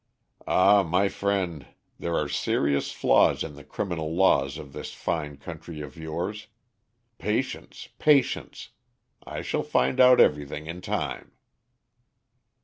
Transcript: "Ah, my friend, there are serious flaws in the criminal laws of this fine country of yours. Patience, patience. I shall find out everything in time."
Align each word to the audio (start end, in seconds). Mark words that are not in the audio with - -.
"Ah, 0.47 0.81
my 0.81 1.09
friend, 1.09 1.63
there 1.99 2.15
are 2.15 2.27
serious 2.27 2.91
flaws 2.91 3.43
in 3.43 3.53
the 3.53 3.63
criminal 3.63 4.15
laws 4.15 4.57
of 4.57 4.73
this 4.73 4.93
fine 4.93 5.37
country 5.37 5.79
of 5.79 5.95
yours. 5.95 6.47
Patience, 7.19 7.87
patience. 7.99 8.69
I 9.27 9.43
shall 9.43 9.61
find 9.61 9.99
out 9.99 10.19
everything 10.19 10.65
in 10.65 10.81
time." 10.81 11.33